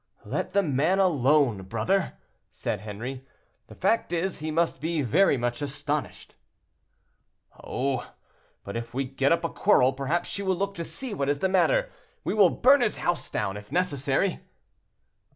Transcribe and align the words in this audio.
"Let 0.25 0.53
the 0.53 0.63
man 0.63 0.97
alone, 0.97 1.61
brother," 1.61 2.13
said 2.51 2.79
Henri, 2.79 3.23
"the 3.67 3.75
fact 3.75 4.11
is, 4.11 4.39
he 4.39 4.49
must 4.49 4.81
be 4.81 5.03
very 5.03 5.37
much 5.37 5.61
astonished." 5.61 6.37
"Oh! 7.63 8.11
but 8.63 8.75
if 8.75 8.95
we 8.95 9.05
get 9.05 9.31
up 9.31 9.43
a 9.45 9.49
quarrel, 9.49 9.93
perhaps 9.93 10.27
she 10.27 10.41
will 10.41 10.55
look 10.57 10.73
to 10.73 10.83
see 10.83 11.13
what 11.13 11.29
is 11.29 11.37
the 11.37 11.49
matter; 11.49 11.91
we 12.23 12.33
will 12.33 12.49
burn 12.49 12.81
his 12.81 12.97
house 12.97 13.29
down, 13.29 13.57
if 13.57 13.71
necessary." 13.71 14.39